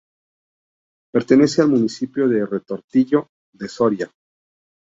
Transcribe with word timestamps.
Pertenece 1.13 1.61
al 1.61 1.67
municipio 1.69 2.27
de 2.27 2.43
Retortillo 2.43 3.27
de 3.53 3.67
Soria. 3.67 4.09